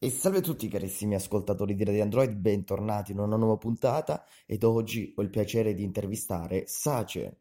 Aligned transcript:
E 0.00 0.10
salve 0.10 0.38
a 0.38 0.42
tutti 0.42 0.68
carissimi 0.68 1.16
ascoltatori 1.16 1.74
di 1.74 1.82
Radio 1.82 2.04
Android, 2.04 2.32
bentornati 2.32 3.10
in 3.10 3.18
una 3.18 3.34
nuova 3.34 3.56
puntata 3.56 4.24
ed 4.46 4.62
oggi 4.62 5.12
ho 5.16 5.22
il 5.22 5.28
piacere 5.28 5.74
di 5.74 5.82
intervistare 5.82 6.68
Sace. 6.68 7.40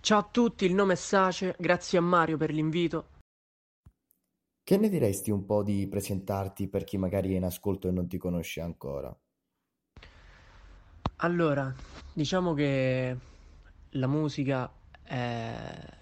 Ciao 0.00 0.18
a 0.18 0.28
tutti, 0.30 0.66
il 0.66 0.74
nome 0.74 0.92
è 0.92 0.96
Sace, 0.96 1.56
grazie 1.58 1.96
a 1.96 2.02
Mario 2.02 2.36
per 2.36 2.52
l'invito. 2.52 3.08
Che 4.62 4.76
ne 4.76 4.90
diresti 4.90 5.30
un 5.30 5.46
po' 5.46 5.62
di 5.62 5.88
presentarti 5.88 6.68
per 6.68 6.84
chi 6.84 6.98
magari 6.98 7.32
è 7.32 7.36
in 7.36 7.44
ascolto 7.44 7.88
e 7.88 7.92
non 7.92 8.06
ti 8.08 8.18
conosce 8.18 8.60
ancora? 8.60 9.18
Allora, 11.20 11.74
diciamo 12.12 12.52
che 12.52 13.16
la 13.88 14.06
musica 14.06 14.70
è 15.02 15.95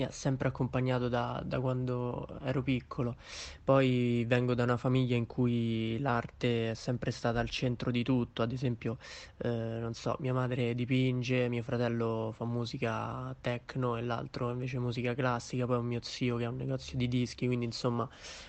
mi 0.00 0.06
ha 0.06 0.10
sempre 0.10 0.48
accompagnato 0.48 1.08
da, 1.08 1.42
da 1.44 1.60
quando 1.60 2.26
ero 2.42 2.62
piccolo. 2.62 3.16
Poi 3.62 4.24
vengo 4.26 4.54
da 4.54 4.62
una 4.62 4.78
famiglia 4.78 5.14
in 5.14 5.26
cui 5.26 5.98
l'arte 5.98 6.70
è 6.70 6.74
sempre 6.74 7.10
stata 7.10 7.38
al 7.38 7.50
centro 7.50 7.90
di 7.90 8.02
tutto, 8.02 8.42
ad 8.42 8.52
esempio, 8.52 8.96
eh, 9.38 9.48
non 9.48 9.92
so, 9.92 10.16
mia 10.20 10.32
madre 10.32 10.74
dipinge, 10.74 11.48
mio 11.48 11.62
fratello 11.62 12.32
fa 12.34 12.44
musica 12.46 13.34
techno 13.40 13.96
e 13.96 14.02
l'altro 14.02 14.50
invece 14.50 14.78
musica 14.78 15.14
classica, 15.14 15.66
poi 15.66 15.76
ho 15.76 15.82
mio 15.82 16.00
zio 16.02 16.36
che 16.36 16.44
ha 16.46 16.48
un 16.48 16.56
negozio 16.56 16.96
di 16.96 17.06
dischi, 17.06 17.46
quindi 17.46 17.66
insomma, 17.66 18.08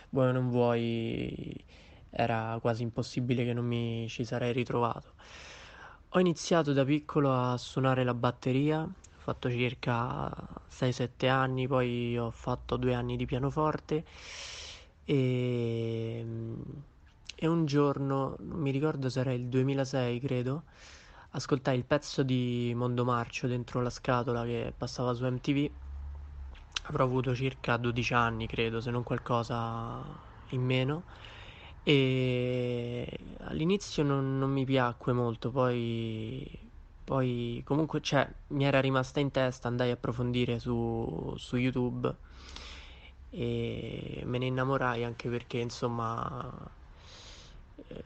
vuoi 0.09 0.29
o 0.29 0.31
non 0.31 0.49
vuoi, 0.49 1.53
era 2.11 2.57
quasi 2.61 2.83
impossibile 2.83 3.43
che 3.43 3.53
non 3.53 3.65
mi 3.65 4.07
ci 4.07 4.23
sarei 4.23 4.53
ritrovato. 4.53 5.13
Ho 6.13 6.19
iniziato 6.19 6.73
da 6.73 6.83
piccolo 6.85 7.33
a 7.33 7.57
suonare 7.57 8.03
la 8.03 8.13
batteria 8.13 8.87
fatto 9.21 9.49
circa 9.49 10.29
6-7 10.69 11.29
anni, 11.29 11.67
poi 11.67 12.17
ho 12.17 12.31
fatto 12.31 12.75
due 12.77 12.95
anni 12.95 13.15
di 13.17 13.25
pianoforte 13.25 14.03
e, 15.05 16.25
e 17.35 17.47
un 17.47 17.65
giorno, 17.65 18.35
non 18.39 18.59
mi 18.59 18.71
ricordo 18.71 19.09
se 19.09 19.19
era 19.19 19.31
il 19.33 19.47
2006 19.47 20.19
credo, 20.19 20.63
ascoltai 21.31 21.77
il 21.77 21.85
pezzo 21.85 22.23
di 22.23 22.73
Mondo 22.75 23.03
Marcio 23.05 23.47
dentro 23.47 23.81
la 23.81 23.89
scatola 23.89 24.43
che 24.43 24.73
passava 24.75 25.13
su 25.13 25.25
MTV. 25.25 25.69
Avrò 26.83 27.03
avuto 27.03 27.35
circa 27.35 27.77
12 27.77 28.13
anni, 28.13 28.47
credo, 28.47 28.81
se 28.81 28.89
non 28.91 29.03
qualcosa 29.03 30.03
in 30.49 30.61
meno. 30.63 31.03
E 31.83 33.19
all'inizio 33.41 34.03
non, 34.03 34.37
non 34.37 34.51
mi 34.51 34.65
piacque 34.65 35.13
molto, 35.13 35.51
poi 35.51 36.70
poi 37.03 37.61
comunque 37.65 38.01
cioè, 38.01 38.27
mi 38.47 38.65
era 38.65 38.79
rimasta 38.79 39.19
in 39.19 39.31
testa, 39.31 39.67
andai 39.67 39.89
a 39.89 39.93
approfondire 39.93 40.59
su, 40.59 41.33
su 41.37 41.57
YouTube 41.57 42.15
e 43.29 44.21
me 44.25 44.37
ne 44.37 44.45
innamorai 44.45 45.03
anche 45.05 45.29
perché 45.29 45.57
insomma 45.59 46.69
eh, 47.87 48.03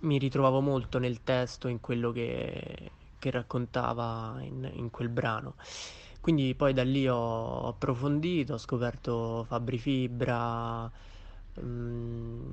mi 0.00 0.18
ritrovavo 0.18 0.60
molto 0.60 0.98
nel 0.98 1.22
testo, 1.24 1.68
in 1.68 1.80
quello 1.80 2.12
che, 2.12 2.90
che 3.18 3.30
raccontava 3.30 4.36
in, 4.40 4.70
in, 4.74 4.90
quel 4.90 5.08
brano. 5.08 5.56
Quindi 6.20 6.54
poi 6.54 6.72
da 6.72 6.84
lì 6.84 7.08
ho 7.08 7.66
approfondito, 7.68 8.54
ho 8.54 8.58
scoperto 8.58 9.44
Fabri 9.44 9.78
Fibra. 9.78 10.90
Mm, 11.60 12.47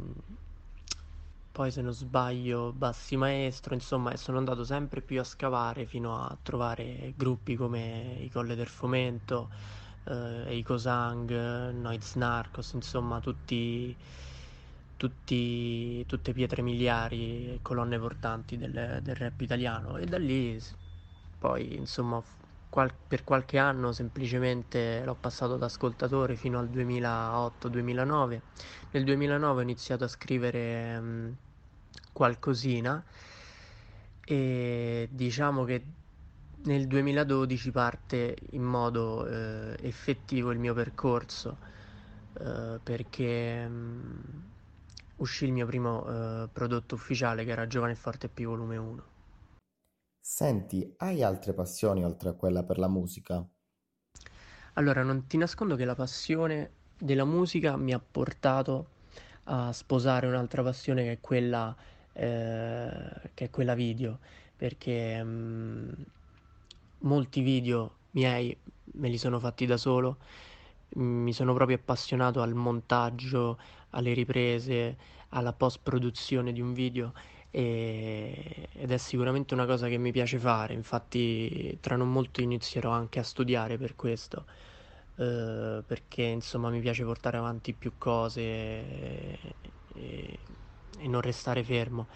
poi 1.56 1.72
se 1.72 1.81
non 1.81 1.94
sbaglio 1.94 2.73
Bassi 2.73 3.16
Maestro, 3.16 3.73
insomma, 3.73 4.14
sono 4.17 4.38
andato 4.39 4.66
sempre 4.66 5.02
più 5.02 5.22
a 5.22 5.23
scavare 5.23 5.86
fino 5.86 6.22
a 6.22 6.38
trovare 6.42 7.14
gruppi 7.16 7.56
come 7.56 8.17
i 8.20 8.30
Colle 8.30 8.56
del 8.56 8.67
Fomento, 8.67 9.50
eh, 10.03 10.44
Eiko 10.47 10.78
Sang, 10.78 11.72
Noiz 11.72 12.16
Narcos, 12.16 12.73
insomma, 12.73 13.22
tutti, 13.22 13.95
tutti, 14.97 16.06
tutte 16.06 16.34
pietre 16.34 16.62
miliari, 16.62 17.58
colonne 17.62 17.97
portanti 18.00 18.58
del, 18.58 19.00
del 19.02 19.16
rap 19.16 19.40
italiano. 19.42 19.95
E 19.97 20.06
da 20.08 20.17
lì 20.17 20.59
poi, 21.38 21.75
insomma, 21.75 22.22
qual- 22.69 22.94
per 23.07 23.24
qualche 23.24 23.57
anno 23.57 23.91
semplicemente 23.94 25.03
l'ho 25.06 25.16
passato 25.16 25.57
da 25.57 25.66
ascoltatore 25.68 26.35
fino 26.35 26.59
al 26.59 26.69
2008-2009. 26.69 28.41
Nel 28.91 29.03
2009 29.06 29.59
ho 29.62 29.63
iniziato 29.63 30.03
a 30.03 30.07
scrivere... 30.07 31.00
Mh, 31.00 31.38
qualcosina 32.16 33.03
e 34.24 35.09
diciamo 35.12 35.66
che 35.66 35.84
nel 36.64 36.88
2012 36.88 37.72
parte 37.72 38.38
in 38.52 38.64
modo 38.64 39.28
eh, 39.28 39.76
effettivo 39.81 40.52
il 40.52 40.58
mio 40.58 40.74
percorso 40.74 41.58
eh, 42.40 42.80
perché 42.81 43.68
mh, 43.68 43.74
mm, 43.74 44.20
uscì 45.18 45.44
il 45.44 45.52
mio 45.52 45.66
primo 45.66 46.08
eh, 46.08 46.48
prodotto 46.48 46.96
ufficiale 46.96 47.44
che 47.44 47.52
era 47.52 47.68
Giovane 47.68 47.92
e 47.92 47.96
Forte 47.96 48.30
P 48.30 48.46
volume 48.46 48.78
1. 48.78 49.04
Senti, 50.18 50.94
hai 51.00 51.22
altre 51.22 51.54
passioni 51.54 52.06
oltre 52.06 52.30
a 52.30 52.34
quella 52.34 52.64
per 52.64 52.78
la 52.78 52.88
musica? 52.88 53.46
Allora, 54.75 55.04
non 55.04 55.28
ti 55.28 55.36
nascondo 55.38 55.75
che 55.75 55.86
la 55.86 55.96
passione 55.96 56.72
della 56.98 57.25
musica 57.25 57.75
mi 57.75 57.94
ha 57.94 58.00
portato 58.00 58.94
a 59.46 59.72
sposare 59.74 60.28
un'altra 60.28 60.64
passione 60.64 61.04
che 61.04 61.12
è 61.12 61.20
quella 61.20 61.75
eh, 62.16 63.30
che 63.34 63.46
è 63.46 63.50
quella 63.50 63.76
video, 63.76 64.20
perché 64.56 65.22
mh, 65.24 65.30
mm, 65.30 65.90
molti 67.00 67.42
video 67.42 67.96
miei 68.12 68.56
me 68.94 69.09
li 69.09 69.18
sono 69.18 69.40
fatti 69.40 69.66
da 69.66 69.78
solo, 69.78 70.18
mi 70.96 71.34
sono 71.34 71.54
proprio 71.54 71.78
appassionato 71.78 72.42
al 72.42 72.54
montaggio, 72.54 73.59
alle 73.92 74.14
riprese, 74.14 74.98
alla 75.30 75.52
post-produzione 75.54 76.54
di 76.54 76.62
un 76.62 76.74
video 76.74 77.14
e, 77.52 78.70
ed 78.72 78.92
è 78.92 78.98
sicuramente 78.98 79.54
una 79.54 79.66
cosa 79.66 79.88
che 79.88 79.98
mi 79.98 80.12
piace 80.12 80.40
fare, 80.40 80.74
infatti 80.74 81.78
tra 81.81 81.96
non 81.96 82.12
molto 82.12 82.42
inizierò 82.42 82.92
anche 82.92 83.20
a 83.20 83.24
studiare 83.24 83.78
per 83.78 83.96
questo. 83.96 84.46
Uh, 85.16 85.81
perché 85.86 86.24
insomma 86.24 86.70
mi 86.70 86.81
piace 86.81 87.06
portare 87.06 87.38
avanti 87.38 87.72
più 87.72 87.94
cose 87.98 88.42
e, 88.42 89.40
e 89.94 90.40
e 91.00 91.07
non 91.07 91.22
restare 91.22 91.63
fermo. 91.63 92.07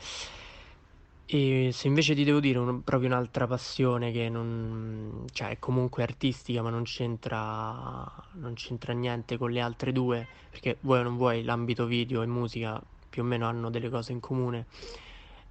E 1.25 1.69
se 1.71 1.87
invece 1.87 2.15
ti 2.15 2.23
devo 2.23 2.39
dire 2.39 2.57
un, 2.57 2.83
proprio 2.83 3.09
un'altra 3.09 3.45
passione 3.45 4.11
che 4.11 4.29
non, 4.29 5.25
cioè 5.31 5.49
è 5.49 5.59
comunque 5.59 6.01
artistica 6.01 6.63
ma 6.63 6.71
non 6.71 6.83
c'entra, 6.83 8.11
non 8.33 8.53
c'entra 8.55 8.93
niente 8.93 9.37
con 9.37 9.51
le 9.51 9.61
altre 9.61 9.91
due, 9.91 10.27
perché 10.49 10.77
vuoi 10.81 10.99
o 10.99 11.03
non 11.03 11.17
vuoi 11.17 11.43
l'ambito 11.43 11.85
video 11.85 12.23
e 12.23 12.25
musica 12.25 12.81
più 13.09 13.21
o 13.21 13.25
meno 13.25 13.47
hanno 13.47 13.69
delle 13.69 13.89
cose 13.89 14.11
in 14.11 14.19
comune, 14.19 14.65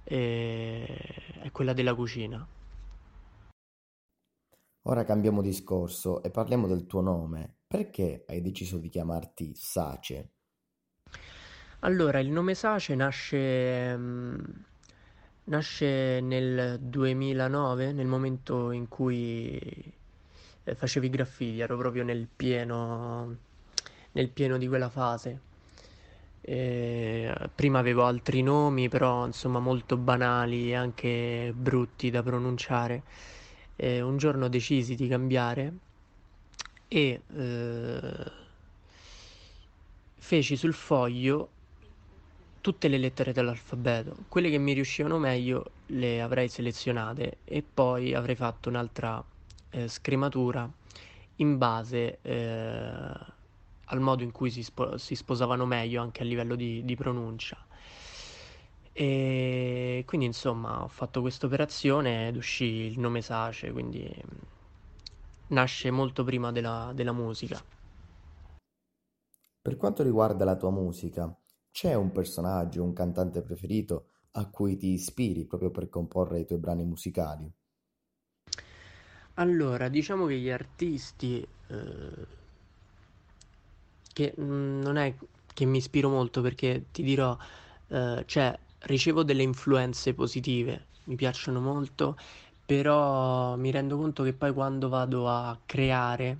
è 0.03 1.49
quella 1.51 1.71
della 1.73 1.95
cucina. 1.95 2.45
Ora 4.83 5.03
cambiamo 5.03 5.41
discorso 5.41 6.23
e 6.23 6.29
parliamo 6.29 6.67
del 6.67 6.87
tuo 6.87 7.01
nome. 7.01 7.57
Perché 7.67 8.25
hai 8.27 8.41
deciso 8.41 8.79
di 8.79 8.89
chiamarti 8.89 9.53
Sace? 9.55 10.31
Allora, 11.81 12.19
il 12.19 12.29
nome 12.29 12.55
Sace 12.55 12.93
nasce, 12.93 13.95
mm, 13.97 14.35
nasce 15.45 16.19
nel 16.19 16.77
2009, 16.77 17.93
nel 17.93 18.05
momento 18.05 18.71
in 18.71 18.89
cui 18.89 19.57
eh, 20.65 20.75
facevo 20.75 21.05
i 21.05 21.09
graffiti, 21.09 21.59
ero 21.61 21.77
proprio 21.77 22.03
nel 22.03 22.27
pieno, 22.33 23.37
nel 24.11 24.29
pieno 24.29 24.57
di 24.57 24.67
quella 24.67 24.89
fase. 24.89 25.39
E 26.41 27.33
prima 27.55 27.79
avevo 27.79 28.03
altri 28.03 28.41
nomi, 28.41 28.89
però 28.89 29.25
insomma 29.25 29.59
molto 29.59 29.95
banali 29.95 30.71
e 30.71 30.75
anche 30.75 31.53
brutti 31.55 32.09
da 32.09 32.21
pronunciare. 32.21 33.03
E 33.77 34.01
un 34.01 34.17
giorno 34.17 34.49
decisi 34.49 34.95
di 34.95 35.07
cambiare 35.07 35.73
e 36.89 37.21
eh, 37.33 38.31
feci 40.17 40.57
sul 40.57 40.73
foglio 40.73 41.51
tutte 42.61 42.87
le 42.87 42.97
lettere 42.97 43.33
dell'alfabeto. 43.33 44.15
Quelle 44.27 44.49
che 44.49 44.57
mi 44.57 44.73
riuscivano 44.73 45.17
meglio 45.17 45.71
le 45.87 46.21
avrei 46.21 46.49
selezionate 46.49 47.37
e 47.45 47.63
poi 47.63 48.13
avrei 48.13 48.35
fatto 48.35 48.69
un'altra 48.69 49.23
eh, 49.71 49.87
scrematura 49.87 50.69
in 51.37 51.57
base 51.57 52.19
eh, 52.21 53.37
al 53.91 53.99
modo 53.99 54.23
in 54.23 54.31
cui 54.31 54.51
si, 54.51 54.63
spo- 54.63 54.97
si, 54.97 55.15
sposavano 55.15 55.65
meglio 55.65 56.01
anche 56.01 56.21
a 56.21 56.25
livello 56.25 56.55
di, 56.55 56.83
di 56.83 56.95
pronuncia. 56.95 57.57
E 58.91 60.03
quindi 60.05 60.25
insomma 60.25 60.83
ho 60.83 60.87
fatto 60.87 61.21
questa 61.21 61.45
operazione 61.45 62.27
ed 62.27 62.35
uscì 62.35 62.65
il 62.65 62.99
nome 62.99 63.21
Sace, 63.21 63.71
quindi 63.71 64.03
mm, 64.03 64.37
nasce 65.47 65.89
molto 65.91 66.23
prima 66.23 66.51
della, 66.51 66.91
della 66.93 67.13
musica. 67.13 67.61
Per 69.61 69.77
quanto 69.77 70.03
riguarda 70.03 70.43
la 70.45 70.55
tua 70.55 70.71
musica, 70.71 71.33
c'è 71.79 71.93
un 71.93 72.11
personaggio, 72.11 72.83
un 72.83 72.91
cantante 72.91 73.41
preferito 73.41 74.07
a 74.31 74.49
cui 74.49 74.75
ti 74.75 74.87
ispiri 74.87 75.45
proprio 75.45 75.71
per 75.71 75.87
comporre 75.87 76.41
i 76.41 76.45
tuoi 76.45 76.59
brani 76.59 76.83
musicali? 76.83 77.49
Allora, 79.35 79.87
diciamo 79.87 80.25
che 80.25 80.37
gli 80.37 80.49
artisti, 80.49 81.39
eh, 81.67 82.25
che 84.11 84.35
mm, 84.37 84.81
non 84.81 84.97
è 84.97 85.15
che 85.53 85.63
mi 85.63 85.77
ispiro 85.77 86.09
molto 86.09 86.41
perché 86.41 86.87
ti 86.91 87.01
dirò, 87.01 87.37
eh, 87.87 88.23
cioè, 88.25 88.59
ricevo 88.79 89.23
delle 89.23 89.43
influenze 89.43 90.13
positive, 90.13 90.87
mi 91.05 91.15
piacciono 91.15 91.61
molto, 91.61 92.17
però 92.65 93.55
mi 93.55 93.71
rendo 93.71 93.95
conto 93.95 94.23
che 94.23 94.33
poi 94.33 94.51
quando 94.51 94.89
vado 94.89 95.29
a 95.29 95.57
creare 95.65 96.39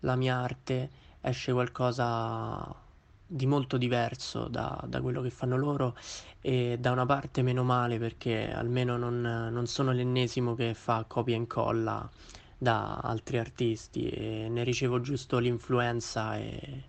la 0.00 0.14
mia 0.14 0.36
arte 0.36 0.90
esce 1.22 1.52
qualcosa 1.52 2.84
di 3.26 3.46
molto 3.46 3.76
diverso 3.76 4.46
da, 4.46 4.80
da 4.86 5.00
quello 5.00 5.20
che 5.20 5.30
fanno 5.30 5.56
loro 5.56 5.96
e 6.40 6.76
da 6.78 6.92
una 6.92 7.06
parte 7.06 7.42
meno 7.42 7.64
male 7.64 7.98
perché 7.98 8.52
almeno 8.52 8.96
non, 8.96 9.20
non 9.20 9.66
sono 9.66 9.90
l'ennesimo 9.92 10.54
che 10.54 10.74
fa 10.74 11.04
copia 11.08 11.34
e 11.34 11.38
incolla 11.38 12.08
da 12.56 12.96
altri 12.96 13.38
artisti 13.38 14.08
e 14.08 14.48
ne 14.48 14.62
ricevo 14.62 15.00
giusto 15.00 15.38
l'influenza 15.38 16.36
e, 16.36 16.84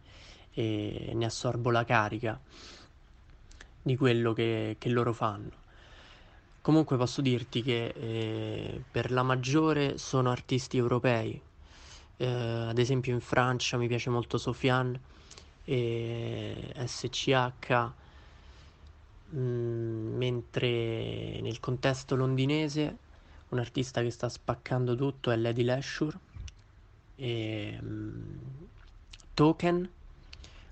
e 0.54 1.12
ne 1.14 1.26
assorbo 1.26 1.72
la 1.72 1.84
carica 1.84 2.40
di 3.82 3.96
quello 3.96 4.34
che, 4.34 4.76
che 4.78 4.90
loro 4.90 5.14
fanno. 5.14 5.66
Comunque 6.62 6.98
posso 6.98 7.22
dirti 7.22 7.62
che 7.64 7.88
eh, 7.96 8.84
per 8.92 9.12
la 9.12 9.24
maggiore 9.24 9.98
sono 9.98 10.30
artisti 10.30 10.78
europei, 10.78 11.42
eh, 12.18 12.26
ad 12.28 12.78
esempio 12.78 13.14
in 13.14 13.22
Francia 13.22 13.78
mi 13.78 13.88
piace 13.88 14.10
molto 14.10 14.38
Sofiane 14.38 15.00
e 15.70 16.74
SCH, 16.86 17.92
mh, 19.32 19.38
mm, 19.38 20.16
mentre 20.16 21.42
nel 21.42 21.60
contesto 21.60 22.16
londinese 22.16 22.98
un 23.50 23.60
artista 23.60 24.02
che 24.02 24.10
sta 24.10 24.30
spaccando 24.30 24.96
tutto 24.96 25.30
è 25.30 25.36
Lady 25.36 25.64
Lashur 25.64 26.18
e 27.18 27.78
mh, 27.82 27.86
mm, 27.86 28.38
Token, 29.34 29.76
un 29.76 29.90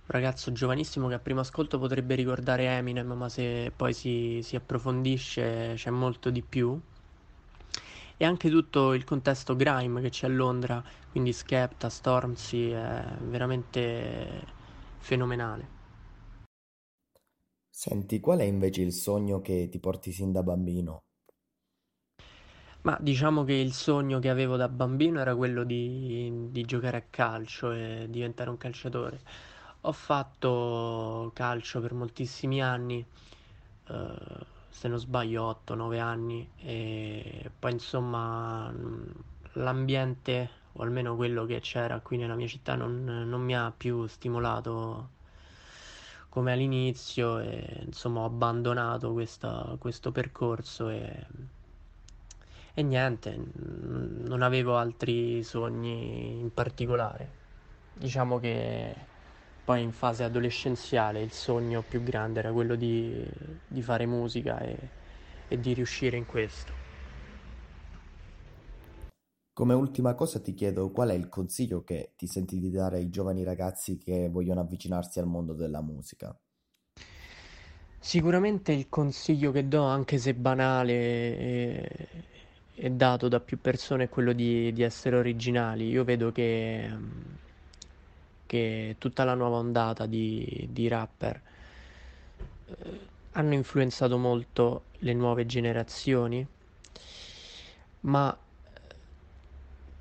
ragazzo 0.06 0.54
giovanissimo 0.54 1.10
che 1.10 1.16
a 1.16 1.20
primo 1.20 1.42
ascolto 1.42 1.78
potrebbe 1.78 2.16
ricordare 2.16 2.68
Eminem, 2.68 3.12
ma 3.12 3.28
se 3.28 3.74
poi 3.76 3.94
si, 3.94 4.40
si 4.44 4.56
approfondisce 4.56 5.74
c'è 5.76 5.90
molto 5.90 6.30
di 6.30 6.42
più. 6.42 6.80
E 8.18 8.24
anche 8.24 8.50
tutto 8.50 8.94
il 8.94 9.04
contesto 9.04 9.58
grime 9.58 10.00
che 10.00 10.10
c'è 10.10 10.28
a 10.28 10.30
Londra, 10.30 10.82
quindi 11.12 11.34
Skepta, 11.34 11.90
Stormzy, 11.90 12.70
è 12.70 13.04
veramente 13.24 14.55
fenomenale. 15.06 15.68
Senti, 17.70 18.20
qual 18.20 18.40
è 18.40 18.44
invece 18.44 18.82
il 18.82 18.92
sogno 18.92 19.40
che 19.42 19.70
ti 19.70 19.78
porti 19.80 20.12
sin 20.12 20.32
da 20.32 20.42
bambino? 20.42 21.04
Ma 22.82 22.98
diciamo 23.00 23.44
che 23.44 23.54
il 23.54 23.72
sogno 23.74 24.20
che 24.20 24.30
avevo 24.30 24.56
da 24.58 24.68
bambino 24.68 25.20
era 25.20 25.36
quello 25.36 25.64
di, 25.64 26.50
di 26.50 26.66
giocare 26.66 26.98
a 26.98 27.04
calcio 27.10 27.72
e 27.72 28.08
diventare 28.10 28.50
un 28.50 28.58
calciatore. 28.58 29.20
Ho 29.82 29.92
fatto 29.92 31.32
calcio 31.36 31.82
per 31.82 31.94
moltissimi 31.94 32.62
anni, 32.62 33.06
eh, 33.88 34.46
se 34.70 34.88
non 34.88 34.98
sbaglio 34.98 35.44
8-9 35.44 36.00
anni, 36.00 36.50
e 36.58 37.52
poi 37.60 37.72
insomma 37.74 38.74
l'ambiente, 39.54 40.50
o 40.78 40.84
almeno 40.84 41.16
quello 41.16 41.46
che 41.46 41.60
c'era 41.62 42.00
qui 42.02 42.18
nella 42.18 42.36
mia 42.36 42.48
città, 42.48 42.76
non, 42.76 43.04
non 43.04 43.42
mi 43.42 43.56
ha 43.56 43.72
più 43.76 44.08
stimolato 44.08 45.10
come 46.30 46.52
all'inizio 46.54 47.40
e 47.40 47.84
insomma 47.86 48.22
ho 48.22 48.26
abbandonato 48.26 49.14
questa, 49.14 49.76
questo 49.80 50.12
percorso 50.12 50.90
e 50.90 51.28
e 52.78 52.84
niente, 52.84 53.34
non 53.54 54.42
avevo 54.42 54.76
altri 54.78 55.42
sogni 55.44 56.40
in 56.40 56.54
particolare. 56.54 57.44
Diciamo 57.94 58.38
che 58.40 58.94
poi 59.64 59.82
in 59.82 59.94
fase 59.94 60.24
adolescenziale 60.26 61.22
il 61.22 61.32
sogno 61.32 61.84
più 61.84 62.04
grande 62.04 62.40
era 62.40 62.52
quello 62.52 62.76
di, 62.76 63.26
di 63.66 63.82
fare 63.82 64.06
musica 64.06 64.60
e, 64.60 64.92
e 65.48 65.60
di 65.60 65.74
riuscire 65.74 66.18
in 66.18 66.26
questo. 66.26 66.85
Come 69.56 69.74
ultima 69.74 70.16
cosa 70.16 70.42
ti 70.42 70.54
chiedo 70.54 70.90
qual 70.92 71.12
è 71.12 71.14
il 71.14 71.30
consiglio 71.30 71.82
che 71.86 72.12
ti 72.18 72.28
senti 72.28 72.60
di 72.60 72.70
dare 72.70 72.98
ai 72.98 73.10
giovani 73.10 73.46
ragazzi 73.46 73.98
che 73.98 74.28
vogliono 74.28 74.60
avvicinarsi 74.60 75.20
al 75.20 75.28
mondo 75.28 75.54
della 75.54 75.82
musica? 75.82 76.38
Sicuramente 77.98 78.74
il 78.74 78.90
consiglio 78.90 79.54
che 79.54 79.66
do, 79.66 79.84
anche 79.84 80.18
se 80.18 80.34
banale 80.34 80.94
e, 80.94 82.08
è 82.74 82.90
dato 82.90 83.30
da 83.30 83.40
più 83.40 83.58
persone 83.62 84.04
è 84.04 84.10
quello 84.10 84.34
di, 84.34 84.74
di 84.74 84.82
essere 84.82 85.16
originali. 85.16 85.88
Io 85.88 86.04
vedo 86.04 86.34
che, 86.34 86.90
che 88.46 88.96
tutta 88.98 89.24
la 89.24 89.36
nuova 89.36 89.56
ondata 89.56 90.06
di, 90.06 90.68
di 90.70 90.90
rapper 90.90 91.42
eh, 92.66 93.00
hanno 93.32 93.54
influenzato 93.54 94.18
molto 94.18 94.84
le 95.00 95.14
nuove 95.14 95.46
generazioni, 95.46 96.46
ma 98.02 98.38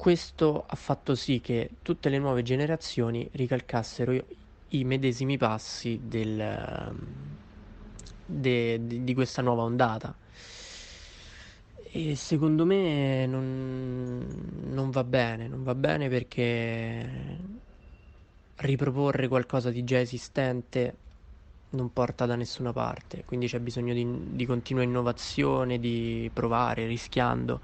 questo 0.04 0.66
ha 0.66 0.76
fatto 0.76 1.14
sì 1.14 1.40
che 1.40 1.76
tutte 1.80 2.10
le 2.10 2.18
nuove 2.18 2.42
generazioni 2.42 3.26
ricalcassero 3.32 4.12
i 4.68 4.84
medesimi 4.84 5.38
passi 5.38 5.98
del, 6.04 6.94
de, 8.26 8.86
de, 8.86 9.02
di 9.02 9.14
questa 9.14 9.40
nuova 9.40 9.62
ondata. 9.62 10.14
E 11.90 12.16
secondo 12.16 12.66
me 12.66 13.24
non, 13.24 14.26
non 14.64 14.90
va 14.90 15.04
bene, 15.04 15.48
non 15.48 15.62
va 15.62 15.74
bene 15.74 16.10
perché 16.10 17.38
riproporre 18.56 19.26
qualcosa 19.26 19.70
di 19.70 19.84
già 19.84 20.00
esistente 20.00 20.96
non 21.70 21.90
porta 21.94 22.26
da 22.26 22.36
nessuna 22.36 22.74
parte, 22.74 23.24
quindi 23.24 23.46
c'è 23.46 23.58
bisogno 23.58 23.94
di, 23.94 24.06
di 24.36 24.44
continua 24.44 24.82
innovazione, 24.82 25.78
di 25.78 26.30
provare, 26.30 26.86
rischiando. 26.86 27.62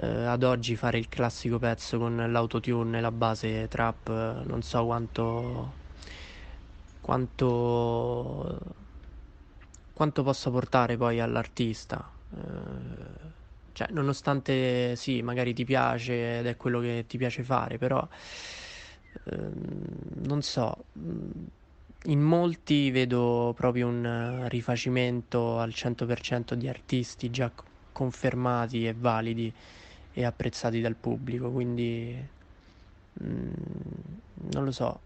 Eh, 0.00 0.06
ad 0.24 0.44
oggi 0.44 0.76
fare 0.76 0.96
il 0.98 1.08
classico 1.08 1.58
pezzo 1.58 1.98
con 1.98 2.16
l'autotune 2.30 3.00
la 3.00 3.10
base 3.10 3.66
trap, 3.68 4.08
non 4.44 4.62
so 4.62 4.84
quanto, 4.84 5.74
quanto, 7.00 8.58
quanto 9.92 10.22
possa 10.22 10.50
portare 10.50 10.96
poi 10.96 11.20
all'artista. 11.20 12.10
Eh, 12.34 13.36
cioè, 13.72 13.88
nonostante 13.90 14.96
sì, 14.96 15.22
magari 15.22 15.52
ti 15.54 15.64
piace 15.64 16.38
ed 16.40 16.46
è 16.46 16.56
quello 16.56 16.80
che 16.80 17.04
ti 17.06 17.16
piace 17.18 17.42
fare, 17.42 17.78
però 17.78 18.06
ehm, 19.24 20.22
non 20.26 20.42
so, 20.42 20.86
mm, 20.98 21.30
in 22.04 22.20
molti 22.20 22.90
vedo 22.90 23.52
proprio 23.56 23.88
un 23.88 24.46
rifacimento 24.48 25.58
al 25.58 25.74
100% 25.74 26.54
di 26.54 26.68
artisti 26.68 27.30
già 27.30 27.52
confermati 27.92 28.86
e 28.86 28.94
validi 28.94 29.52
e 30.12 30.24
apprezzati 30.24 30.80
dal 30.80 30.96
pubblico, 30.96 31.50
quindi 31.50 32.16
mm, 33.22 33.52
non 34.52 34.64
lo 34.64 34.72
so. 34.72 35.00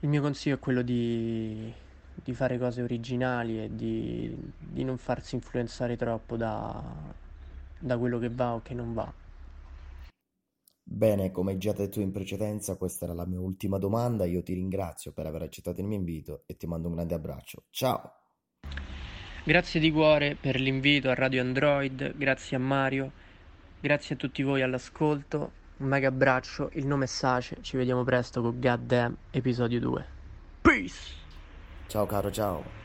Il 0.00 0.08
mio 0.08 0.20
consiglio 0.20 0.56
è 0.56 0.58
quello 0.58 0.82
di 0.82 1.72
di 2.14 2.34
fare 2.34 2.58
cose 2.58 2.82
originali 2.82 3.62
e 3.62 3.74
di, 3.74 4.34
di 4.58 4.84
non 4.84 4.98
farsi 4.98 5.34
influenzare 5.34 5.96
troppo 5.96 6.36
da, 6.36 6.82
da 7.78 7.98
quello 7.98 8.18
che 8.18 8.28
va 8.28 8.54
o 8.54 8.62
che 8.62 8.74
non 8.74 8.92
va. 8.92 9.12
Bene, 10.84 11.30
come 11.30 11.56
già 11.56 11.72
detto 11.72 12.00
in 12.00 12.12
precedenza, 12.12 12.76
questa 12.76 13.06
era 13.06 13.14
la 13.14 13.26
mia 13.26 13.40
ultima 13.40 13.78
domanda. 13.78 14.24
Io 14.24 14.42
ti 14.42 14.52
ringrazio 14.52 15.12
per 15.12 15.26
aver 15.26 15.42
accettato 15.42 15.80
il 15.80 15.86
mio 15.86 15.96
invito 15.96 16.42
e 16.46 16.56
ti 16.56 16.66
mando 16.66 16.88
un 16.88 16.94
grande 16.94 17.14
abbraccio. 17.14 17.64
Ciao! 17.70 18.21
Grazie 19.44 19.80
di 19.80 19.90
cuore 19.90 20.36
per 20.40 20.60
l'invito 20.60 21.10
a 21.10 21.14
Radio 21.14 21.40
Android, 21.40 22.14
grazie 22.16 22.56
a 22.56 22.60
Mario, 22.60 23.10
grazie 23.80 24.14
a 24.14 24.18
tutti 24.18 24.44
voi 24.44 24.62
all'ascolto. 24.62 25.50
Un 25.78 25.88
mega 25.88 26.06
abbraccio, 26.06 26.70
il 26.74 26.86
nome 26.86 27.06
è 27.06 27.08
Sace, 27.08 27.56
ci 27.60 27.76
vediamo 27.76 28.04
presto 28.04 28.40
con 28.40 28.60
Goddamn 28.60 29.16
episodio 29.32 29.80
2. 29.80 30.06
Peace! 30.60 31.12
Ciao 31.88 32.06
caro, 32.06 32.30
ciao. 32.30 32.81